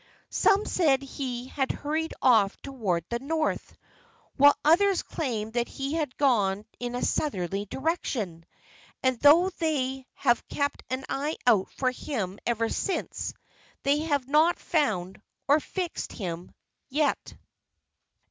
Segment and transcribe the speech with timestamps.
[0.31, 3.77] Some said he had hurried off towards the north;
[4.35, 8.43] while others claimed that he had gone in a southerly direction.
[9.03, 13.35] And though they have kept an eye out for him ever since,
[13.83, 16.51] they have not found or "fixed him"
[16.89, 17.35] yet.